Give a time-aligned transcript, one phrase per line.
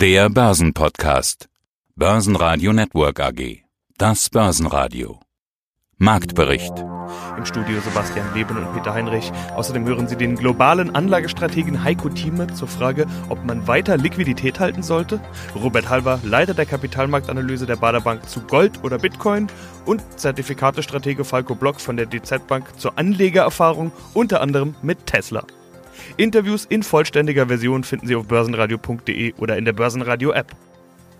[0.00, 1.50] Der Börsenpodcast.
[1.94, 3.64] Börsenradio Network AG.
[3.98, 5.20] Das Börsenradio.
[5.98, 6.72] Marktbericht.
[7.36, 9.30] Im Studio Sebastian Leben und Peter Heinrich.
[9.54, 14.82] Außerdem hören Sie den globalen Anlagestrategen Heiko Thieme zur Frage, ob man weiter Liquidität halten
[14.82, 15.20] sollte.
[15.54, 19.48] Robert Halver, Leiter der Kapitalmarktanalyse der Baderbank zu Gold oder Bitcoin.
[19.84, 25.44] Und Zertifikatestratege Falco Block von der DZ Bank zur Anlegererfahrung, unter anderem mit Tesla.
[26.16, 30.54] Interviews in vollständiger Version finden Sie auf börsenradio.de oder in der Börsenradio-App.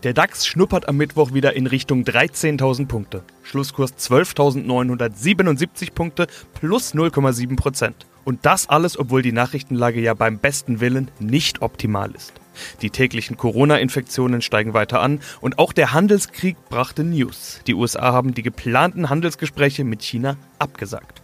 [0.02, 3.22] Der DAX schnuppert am Mittwoch wieder in Richtung 13.000 Punkte.
[3.42, 8.06] Schlusskurs 12.977 Punkte plus 0,7 Prozent.
[8.24, 12.32] Und das alles, obwohl die Nachrichtenlage ja beim besten Willen nicht optimal ist.
[12.80, 17.60] Die täglichen Corona-Infektionen steigen weiter an und auch der Handelskrieg brachte News.
[17.66, 21.20] Die USA haben die geplanten Handelsgespräche mit China abgesagt.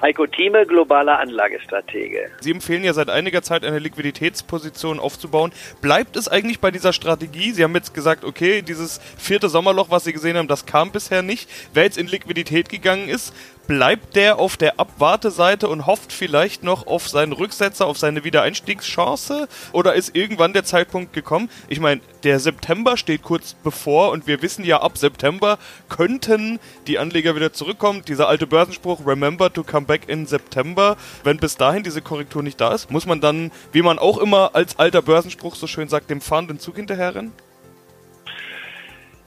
[0.00, 2.30] Heiko Thieme, globaler Anlagestratege.
[2.40, 5.52] Sie empfehlen ja seit einiger Zeit eine Liquiditätsposition aufzubauen.
[5.82, 7.52] Bleibt es eigentlich bei dieser Strategie?
[7.52, 11.20] Sie haben jetzt gesagt, okay, dieses vierte Sommerloch, was Sie gesehen haben, das kam bisher
[11.20, 11.50] nicht.
[11.74, 13.34] Wer jetzt in Liquidität gegangen ist,
[13.70, 19.46] bleibt der auf der Abwarteseite und hofft vielleicht noch auf seinen Rücksetzer, auf seine Wiedereinstiegschance?
[19.72, 21.48] Oder ist irgendwann der Zeitpunkt gekommen?
[21.68, 25.56] Ich meine, der September steht kurz bevor und wir wissen ja, ab September
[25.88, 28.02] könnten die Anleger wieder zurückkommen.
[28.08, 30.96] Dieser alte Börsenspruch, remember to come back in September.
[31.24, 34.54] Wenn bis dahin diese Korrektur nicht da ist, muss man dann, wie man auch immer
[34.54, 37.32] als alter Börsenspruch so schön sagt, dem fahrenden Zug hinterherrennen?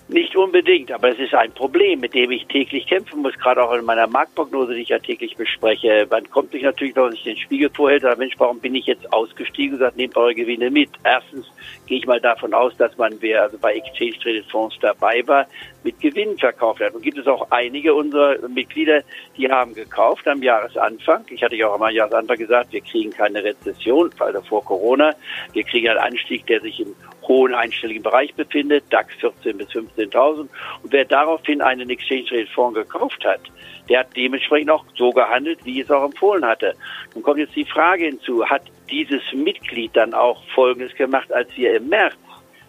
[0.09, 3.73] Nicht unbedingt, aber es ist ein Problem, mit dem ich täglich kämpfen muss, gerade auch
[3.73, 6.05] in meiner Marktprognose, die ich ja täglich bespreche.
[6.09, 9.11] Man kommt sich natürlich noch nicht den Spiegel vorhält, sagt, Mensch, warum bin ich jetzt
[9.13, 10.89] ausgestiegen und sagt, nehmt eure Gewinne mit.
[11.05, 11.47] Erstens
[11.87, 15.47] gehe ich mal davon aus, dass man, wer also bei Exchange Traded Fonds dabei war,
[15.85, 16.93] mit Gewinnen verkauft hat.
[16.93, 19.03] Und gibt es auch einige unserer Mitglieder,
[19.37, 21.23] die haben gekauft am Jahresanfang.
[21.29, 25.15] Ich hatte ja auch am Jahresanfang gesagt, wir kriegen keine Rezession, also vor Corona.
[25.53, 26.93] Wir kriegen einen Anstieg, der sich im
[27.27, 30.39] hohen einstelligen Bereich befindet, DAX 14 bis 15.000.
[30.39, 30.49] Und
[30.83, 33.41] wer daraufhin einen Exchange Rate Fonds gekauft hat,
[33.89, 36.75] der hat dementsprechend auch so gehandelt, wie es auch empfohlen hatte.
[37.13, 41.75] Nun kommt jetzt die Frage hinzu, hat dieses Mitglied dann auch Folgendes gemacht, als wir
[41.75, 42.15] im März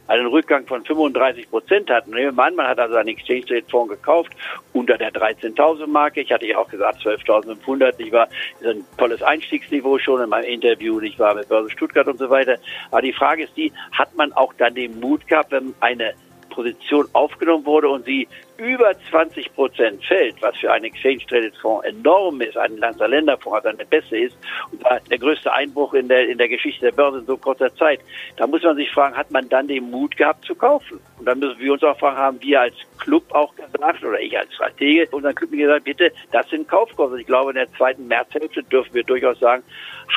[0.08, 2.14] einen Rückgang von 35 Prozent hatten.
[2.14, 4.32] An, man hat also einen Exchange Rate Fonds gekauft
[4.72, 6.20] unter der 13.000 Marke.
[6.20, 7.94] Ich hatte ja auch gesagt 12.500.
[7.98, 8.28] Ich war,
[8.60, 11.00] ist ein tolles Einstiegsniveau schon in meinem Interview.
[11.00, 12.58] Ich war mit Börse Stuttgart und so weiter.
[12.90, 16.14] Aber die Frage ist die, hat man auch dann den Mut gehabt, wenn eine
[16.50, 21.86] Position aufgenommen wurde und sie über 20 Prozent fällt, was für einen Exchange Traded Fonds
[21.86, 24.36] enorm ist, ein Lanzer Länderfonds, also der beste ist,
[24.70, 27.74] und war der größte Einbruch in der, in der Geschichte der Börse in so kurzer
[27.74, 28.00] Zeit.
[28.36, 31.00] Da muss man sich fragen, hat man dann den Mut gehabt zu kaufen?
[31.18, 34.36] Und dann müssen wir uns auch fragen, haben wir als Club auch gesagt, oder ich
[34.36, 37.20] als Stratege, unseren Club gesagt, bitte, das sind Kaufkurse.
[37.20, 39.62] Ich glaube, in der zweiten Märzhälfte dürfen wir durchaus sagen,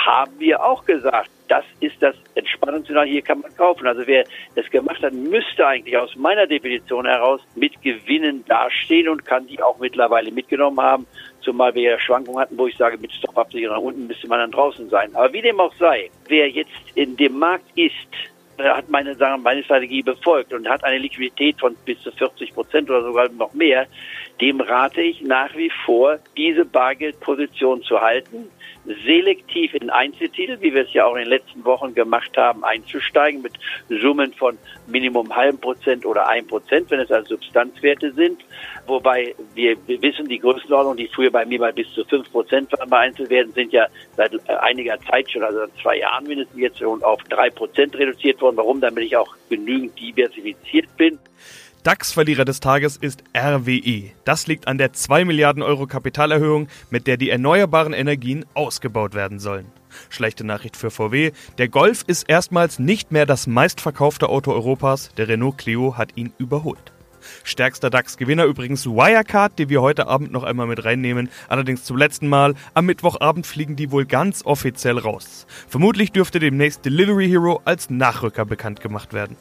[0.06, 3.88] haben wir auch gesagt, das ist das Entspannungssignal, hier kann man kaufen.
[3.88, 4.25] Also wer
[4.56, 9.61] das gemacht hat, müsste eigentlich aus meiner Definition heraus mit Gewinnen dastehen und kann die
[9.61, 11.07] auch mittlerweile mitgenommen haben.
[11.41, 14.51] Zumal wir ja Schwankungen hatten, wo ich sage, mit Stop-Absicherung nach unten müsste man dann
[14.51, 15.15] draußen sein.
[15.15, 17.93] Aber wie dem auch sei, wer jetzt in dem Markt ist,
[18.57, 23.03] hat meine, meine Strategie befolgt und hat eine Liquidität von bis zu 40 Prozent oder
[23.03, 23.88] sogar noch mehr,
[24.42, 28.50] dem rate ich nach wie vor, diese Bargeldposition zu halten,
[29.06, 33.42] selektiv in Einzeltitel, wie wir es ja auch in den letzten Wochen gemacht haben, einzusteigen
[33.42, 33.53] mit
[33.90, 38.46] Summen von Minimum halben Prozent oder ein Prozent, wenn es also Substanzwerte sind.
[38.86, 42.90] Wobei wir wissen, die Größenordnung, die früher bei mir mal bis zu fünf Prozent waren
[42.90, 47.04] bei Einzelwerten, sind ja seit einiger Zeit schon, also seit zwei Jahren mindestens jetzt schon
[47.04, 48.58] auf drei Prozent reduziert worden.
[48.58, 48.80] Warum?
[48.80, 51.19] Damit ich auch genügend diversifiziert bin.
[51.88, 54.12] DAX-Verlierer des Tages ist RWE.
[54.25, 59.40] Das liegt an der 2 Milliarden Euro Kapitalerhöhung, mit der die erneuerbaren Energien ausgebaut werden
[59.40, 59.72] sollen.
[60.09, 61.31] Schlechte Nachricht für VW.
[61.58, 65.12] Der Golf ist erstmals nicht mehr das meistverkaufte Auto Europas.
[65.16, 66.92] Der Renault Clio hat ihn überholt.
[67.46, 71.30] Stärkster DAX-Gewinner übrigens Wirecard, die wir heute Abend noch einmal mit reinnehmen.
[71.48, 72.56] Allerdings zum letzten Mal.
[72.74, 75.48] Am Mittwochabend fliegen die wohl ganz offiziell raus.
[75.69, 79.38] Vermutlich dürfte demnächst Delivery Hero als Nachrücker bekannt gemacht werden.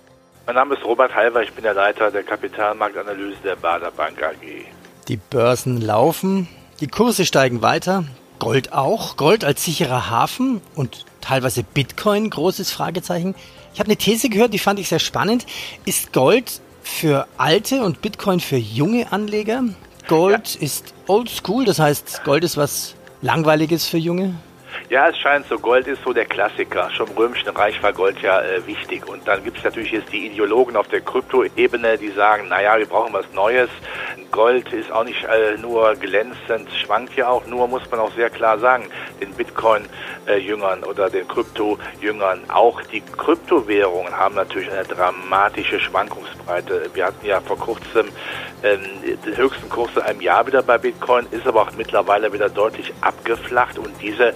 [0.46, 4.64] Mein Name ist Robert Halver, ich bin der Leiter der Kapitalmarktanalyse der Bader Bank AG.
[5.08, 6.46] Die Börsen laufen,
[6.78, 8.04] die Kurse steigen weiter,
[8.38, 13.34] Gold auch, Gold als sicherer Hafen und teilweise Bitcoin, großes Fragezeichen.
[13.74, 15.46] Ich habe eine These gehört, die fand ich sehr spannend.
[15.84, 19.64] Ist Gold für alte und Bitcoin für junge Anleger?
[20.06, 20.60] Gold ja.
[20.60, 24.36] ist old school, das heißt, Gold ist was Langweiliges für Junge?
[24.88, 26.90] Ja, es scheint so, Gold ist so der Klassiker.
[26.90, 29.06] Schon im Römischen Reich war Gold ja äh, wichtig.
[29.06, 32.86] Und dann gibt es natürlich jetzt die Ideologen auf der Kryptoebene, die sagen, naja, wir
[32.86, 33.70] brauchen was Neues.
[34.36, 38.28] Gold ist auch nicht äh, nur glänzend, schwankt ja auch, nur muss man auch sehr
[38.28, 38.84] klar sagen,
[39.18, 46.90] den Bitcoin-Jüngern oder den Krypto-Jüngern, auch die Kryptowährungen haben natürlich eine dramatische Schwankungsbreite.
[46.92, 48.08] Wir hatten ja vor kurzem
[48.62, 48.80] ähm,
[49.24, 52.92] den höchsten Kurs in einem Jahr wieder bei Bitcoin, ist aber auch mittlerweile wieder deutlich
[53.00, 54.34] abgeflacht und diese,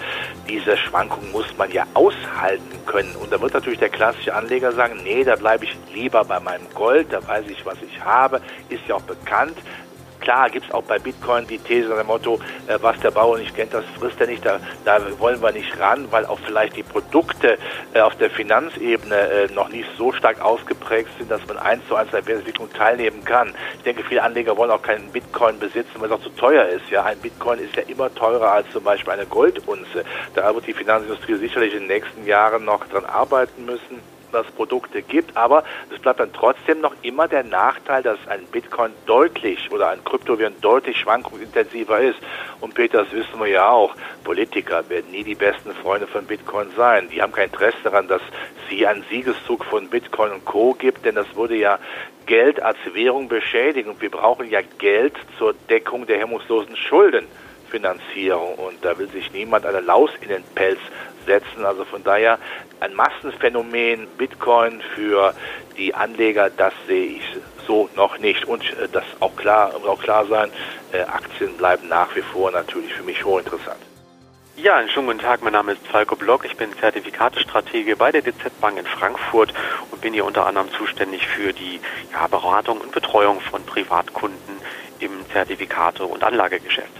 [0.48, 3.14] diese Schwankung muss man ja aushalten können.
[3.16, 6.68] Und da wird natürlich der klassische Anleger sagen, nee, da bleibe ich lieber bei meinem
[6.72, 9.58] Gold, da weiß ich, was ich habe, ist ja auch bekannt.
[10.30, 12.38] Klar gibt es auch bei Bitcoin die These nach dem Motto,
[12.68, 15.76] äh, was der Bauer nicht kennt, das frisst er nicht, da, da wollen wir nicht
[15.80, 17.58] ran, weil auch vielleicht die Produkte
[17.94, 21.96] äh, auf der Finanzebene äh, noch nicht so stark ausgeprägt sind, dass man eins zu
[21.96, 23.52] eins an der Wertentwicklung teilnehmen kann.
[23.78, 26.88] Ich denke, viele Anleger wollen auch keinen Bitcoin besitzen, weil es auch zu teuer ist.
[26.90, 30.04] Ja, ein Bitcoin ist ja immer teurer als zum Beispiel eine Goldunze.
[30.36, 34.00] Da wird die Finanzindustrie sicherlich in den nächsten Jahren noch dran arbeiten müssen
[34.56, 39.70] Produkte gibt, aber es bleibt dann trotzdem noch immer der Nachteil, dass ein Bitcoin deutlich
[39.70, 42.18] oder ein Kryptowährung deutlich schwankungsintensiver ist.
[42.60, 43.94] Und Peter, das wissen wir ja auch,
[44.24, 47.08] Politiker werden nie die besten Freunde von Bitcoin sein.
[47.10, 48.22] Die haben kein Interesse daran, dass
[48.68, 50.74] sie einen Siegeszug von Bitcoin und Co.
[50.74, 51.78] gibt, denn das würde ja
[52.26, 53.90] Geld als Währung beschädigen.
[53.90, 58.54] Und wir brauchen ja Geld zur Deckung der hemmungslosen Schuldenfinanzierung.
[58.54, 60.78] Und da will sich niemand eine Laus in den Pelz
[61.26, 61.64] setzen.
[61.64, 62.38] Also von daher
[62.80, 65.34] ein Massenphänomen Bitcoin für
[65.76, 67.36] die Anleger, das sehe ich
[67.66, 68.44] so noch nicht.
[68.46, 70.50] Und äh, das auch klar, muss auch klar sein,
[70.92, 73.80] äh, Aktien bleiben nach wie vor natürlich für mich hochinteressant.
[74.56, 75.42] Ja, einen schönen guten Tag.
[75.42, 76.44] Mein Name ist Falco Block.
[76.44, 79.54] Ich bin Zertifikatestratege bei der DZ Bank in Frankfurt
[79.90, 81.80] und bin hier unter anderem zuständig für die
[82.12, 84.56] ja, Beratung und Betreuung von Privatkunden
[84.98, 86.92] im Zertifikate- und Anlagegeschäft.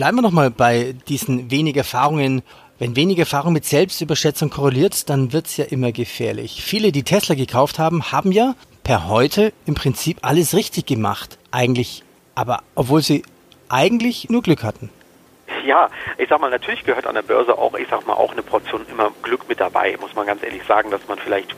[0.00, 2.42] Bleiben wir nochmal bei diesen wenig Erfahrungen.
[2.78, 6.62] Wenn wenig Erfahrung mit Selbstüberschätzung korreliert, dann wird's ja immer gefährlich.
[6.64, 11.36] Viele, die Tesla gekauft haben, haben ja per heute im Prinzip alles richtig gemacht.
[11.50, 12.02] Eigentlich,
[12.34, 13.24] aber obwohl sie
[13.68, 14.88] eigentlich nur Glück hatten.
[15.66, 18.42] Ja, ich sag mal, natürlich gehört an der Börse auch, ich sag mal, auch eine
[18.42, 21.54] Portion immer Glück mit dabei, muss man ganz ehrlich sagen, dass man vielleicht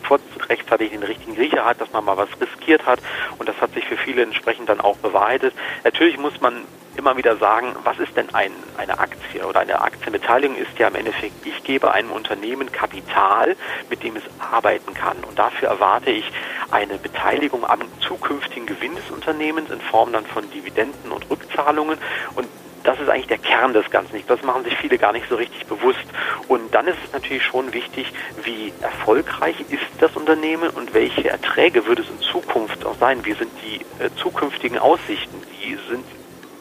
[0.48, 2.98] rechtzeitig den richtigen Griecher hat, dass man mal was riskiert hat
[3.38, 5.54] und das hat sich für viele entsprechend dann auch bewahrheitet.
[5.84, 6.64] Natürlich muss man
[7.02, 10.94] immer wieder sagen, was ist denn ein, eine Aktie oder eine Aktienbeteiligung ist ja im
[10.94, 13.56] Endeffekt, ich gebe einem Unternehmen Kapital,
[13.90, 15.16] mit dem es arbeiten kann.
[15.28, 16.24] Und dafür erwarte ich
[16.70, 21.98] eine Beteiligung am zukünftigen Gewinn des Unternehmens in Form dann von Dividenden und Rückzahlungen.
[22.36, 22.46] Und
[22.84, 24.22] das ist eigentlich der Kern des Ganzen.
[24.28, 26.06] Das machen sich viele gar nicht so richtig bewusst.
[26.46, 28.12] Und dann ist es natürlich schon wichtig,
[28.44, 33.24] wie erfolgreich ist das Unternehmen und welche Erträge wird es in Zukunft auch sein?
[33.24, 35.42] Wie sind die äh, zukünftigen Aussichten?
[35.60, 36.04] Wie sind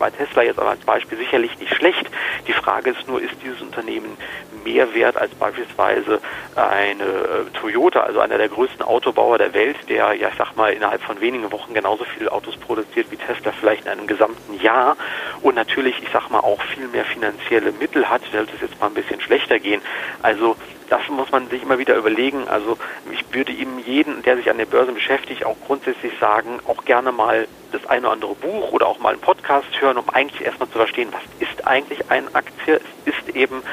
[0.01, 2.07] bei Tesla jetzt als Beispiel sicherlich nicht schlecht.
[2.48, 4.18] Die Frage ist nur, ist dieses Unternehmen
[4.63, 6.19] mehr wert als beispielsweise
[6.56, 10.74] eine äh, Toyota, also einer der größten Autobauer der Welt, der, ja, ich sag mal,
[10.74, 14.98] innerhalb von wenigen Wochen genauso viele Autos produziert wie Tesla vielleicht in einem gesamten Jahr
[15.42, 18.88] und natürlich, ich sag mal, auch viel mehr finanzielle Mittel hat, sollte es jetzt mal
[18.88, 19.81] ein bisschen schlechter gehen.
[20.24, 20.56] Also
[20.91, 22.49] das muss man sich immer wieder überlegen.
[22.49, 22.77] Also
[23.09, 27.13] ich würde ihm jeden, der sich an der Börse beschäftigt, auch grundsätzlich sagen, auch gerne
[27.13, 30.67] mal das eine oder andere Buch oder auch mal einen Podcast hören, um eigentlich erstmal
[30.69, 32.81] zu verstehen, was ist eigentlich eine Aktie.
[33.05, 33.63] Es ist eben,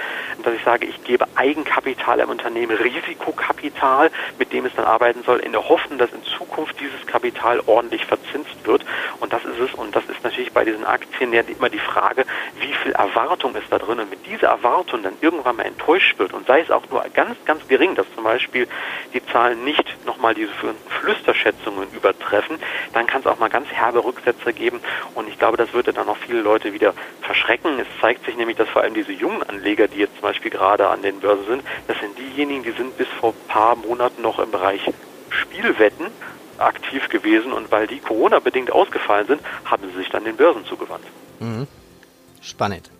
[0.44, 5.41] dass ich sage, ich gebe Eigenkapital im Unternehmen, Risikokapital, mit dem es dann arbeiten soll,
[5.41, 8.78] in der Hoffnung, dass in Zukunft dieses Kapital ordentlich verzinst wird.
[9.20, 9.75] Und das ist es.
[9.75, 12.25] Und das ist natürlich bei diesen Aktien ja immer die Frage,
[12.61, 14.00] wie viel Erwartung ist da drin.
[14.00, 17.37] Und mit dieser Erwartung dann irgendwann mal enttäuscht wird und sei es auch nur ganz,
[17.44, 18.69] ganz gering, dass zum Beispiel
[19.12, 20.53] die Zahlen nicht nochmal diese
[21.00, 22.58] Flüsterschätzungen übertreffen,
[22.93, 24.81] dann kann es auch mal ganz herbe Rücksätze geben.
[25.15, 27.79] Und ich glaube, das würde dann auch viele Leute wieder verschrecken.
[27.79, 30.89] Es zeigt sich nämlich, dass vor allem diese jungen Anleger, die jetzt zum Beispiel gerade
[30.89, 34.39] an den Börsen sind, das sind diejenigen, die sind bis vor ein paar Monaten noch
[34.39, 34.82] im Bereich
[35.31, 36.06] Spielwetten
[36.60, 41.05] aktiv gewesen und weil die Corona-bedingt ausgefallen sind, haben sie sich dann den Börsen zugewandt.
[41.41, 41.67] Mhm.
[42.41, 42.91] Spannend.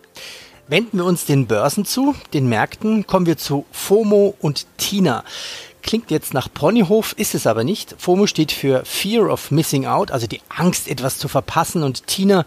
[0.67, 5.23] Wenden wir uns den Börsen zu, den Märkten, kommen wir zu FOMO und TINA.
[5.81, 7.95] Klingt jetzt nach Ponyhof, ist es aber nicht.
[7.97, 12.45] FOMO steht für Fear of Missing Out, also die Angst, etwas zu verpassen und TINA,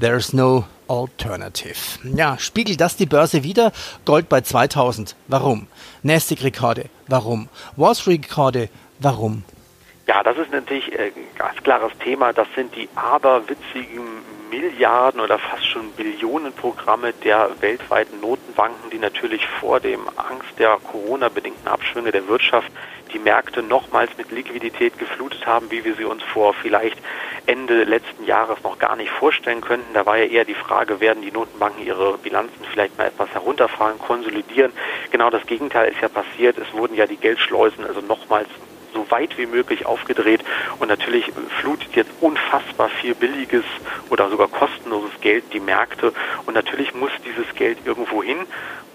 [0.00, 1.76] There's No Alternative.
[2.14, 3.72] Ja, spiegelt das die Börse wieder?
[4.04, 5.14] Gold bei 2000.
[5.28, 5.66] Warum?
[6.02, 6.86] Nasdaq-Rekorde.
[7.06, 7.48] Warum?
[7.76, 8.68] Wall Street-Rekorde.
[8.98, 9.44] Warum?
[10.06, 12.32] Ja, das ist natürlich ein ganz klares Thema.
[12.32, 19.80] Das sind die aberwitzigen Milliarden oder fast schon Billionenprogramme der weltweiten Notenbanken, die natürlich vor
[19.80, 22.70] dem Angst der Corona-bedingten Abschwünge der Wirtschaft
[23.14, 26.98] die Märkte nochmals mit Liquidität geflutet haben, wie wir sie uns vor vielleicht
[27.46, 29.94] Ende letzten Jahres noch gar nicht vorstellen könnten.
[29.94, 33.98] Da war ja eher die Frage, werden die Notenbanken ihre Bilanzen vielleicht mal etwas herunterfahren,
[33.98, 34.72] konsolidieren.
[35.10, 36.58] Genau das Gegenteil ist ja passiert.
[36.58, 38.48] Es wurden ja die Geldschleusen also nochmals
[38.92, 40.44] so weit wie möglich aufgedreht.
[40.78, 43.64] Und natürlich flutet jetzt unfassbar viel billiges
[44.10, 46.12] oder sogar kostenloses Geld die Märkte.
[46.46, 48.38] Und natürlich muss dieses Geld irgendwo hin.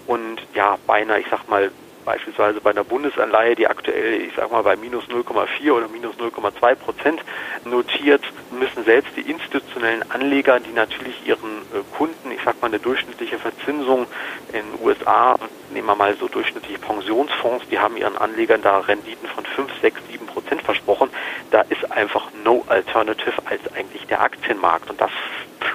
[0.06, 1.70] Und ja, beinahe, ich sag mal,
[2.08, 6.74] beispielsweise bei einer Bundesanleihe, die aktuell, ich sag mal, bei minus 0,4 oder minus 0,2
[6.74, 7.20] Prozent
[7.66, 12.78] notiert, müssen selbst die institutionellen Anleger, die natürlich ihren äh, Kunden, ich sag mal, eine
[12.78, 14.06] durchschnittliche Verzinsung
[14.54, 15.38] in den USA,
[15.70, 20.00] nehmen wir mal so durchschnittliche Pensionsfonds, die haben ihren Anlegern da Renditen von 5, 6,
[20.10, 21.10] 7 Prozent versprochen.
[21.50, 24.88] Da ist einfach no alternative als eigentlich der Aktienmarkt.
[24.88, 25.10] Und das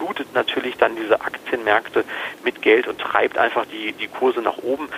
[0.03, 2.03] flutet natürlich dann diese Aktienmärkte
[2.43, 4.89] mit Geld und treibt einfach die, die Kurse nach oben.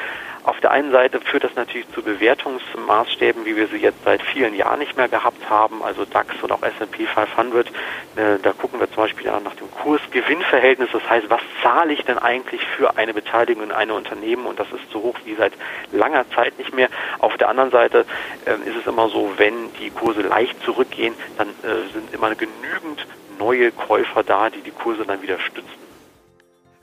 [0.43, 4.55] Auf der einen Seite führt das natürlich zu Bewertungsmaßstäben, wie wir sie jetzt seit vielen
[4.55, 7.67] Jahren nicht mehr gehabt haben, also DAX und auch S&P 500.
[7.67, 7.71] Äh,
[8.41, 10.89] da gucken wir zum Beispiel nach dem Kurs-Gewinn-Verhältnis.
[10.91, 14.45] Das heißt, was zahle ich denn eigentlich für eine Beteiligung in einem Unternehmen?
[14.45, 15.53] Und das ist so hoch wie seit
[15.91, 16.89] langer Zeit nicht mehr.
[17.19, 18.05] Auf der anderen Seite
[18.45, 23.07] äh, ist es immer so, wenn die Kurse leicht zurückgehen, dann äh, sind immer genügend
[23.39, 25.85] neue Käufer da, die die Kurse dann wieder stützen.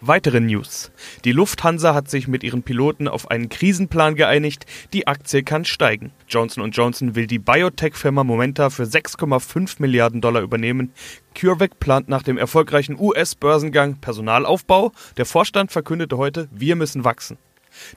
[0.05, 0.91] Weitere News.
[1.25, 4.67] Die Lufthansa hat sich mit ihren Piloten auf einen Krisenplan geeinigt.
[4.93, 6.11] Die Aktie kann steigen.
[6.27, 10.93] Johnson Johnson will die Biotech-Firma Momenta für 6,5 Milliarden Dollar übernehmen.
[11.39, 14.91] CureVac plant nach dem erfolgreichen US-Börsengang Personalaufbau.
[15.19, 17.39] Der Vorstand verkündete heute, wir müssen wachsen.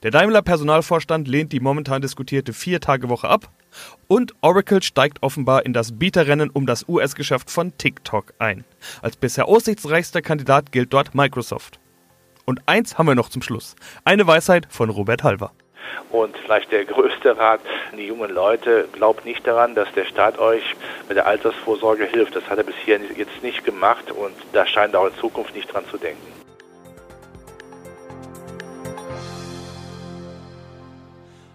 [0.03, 3.49] Der Daimler Personalvorstand lehnt die momentan diskutierte Vier-Tage-Woche ab.
[4.07, 8.63] Und Oracle steigt offenbar in das Bieterrennen um das US-Geschäft von TikTok ein.
[9.01, 11.79] Als bisher aussichtsreichster Kandidat gilt dort Microsoft.
[12.45, 13.75] Und eins haben wir noch zum Schluss.
[14.05, 15.51] Eine Weisheit von Robert Halver.
[16.11, 20.39] Und vielleicht der größte Rat an die jungen Leute, glaubt nicht daran, dass der Staat
[20.39, 20.63] euch
[21.07, 22.35] mit der Altersvorsorge hilft.
[22.35, 25.85] Das hat er bisher jetzt nicht gemacht und da scheint auch in Zukunft nicht dran
[25.89, 26.34] zu denken.